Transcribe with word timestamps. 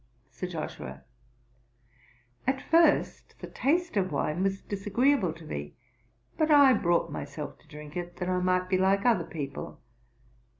SIR 0.31 0.47
JOSHUA. 0.47 1.03
'At 2.47 2.59
first 2.59 3.35
the 3.39 3.45
taste 3.45 3.95
of 3.97 4.11
wine 4.11 4.41
was 4.41 4.63
disagreeable 4.63 5.31
to 5.33 5.43
me; 5.45 5.75
but 6.39 6.49
I 6.49 6.73
brought 6.73 7.11
myself 7.11 7.59
to 7.59 7.67
drink 7.67 7.95
it, 7.95 8.17
that 8.17 8.27
I 8.27 8.39
might 8.39 8.67
be 8.67 8.79
like 8.79 9.05
other 9.05 9.25
people. 9.25 9.79